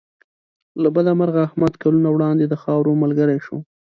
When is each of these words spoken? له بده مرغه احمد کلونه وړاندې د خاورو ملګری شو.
له 0.81 0.89
بده 0.95 1.11
مرغه 1.19 1.41
احمد 1.47 1.73
کلونه 1.83 2.09
وړاندې 2.11 2.45
د 2.47 2.53
خاورو 2.63 2.99
ملګری 3.03 3.39
شو. 3.45 3.57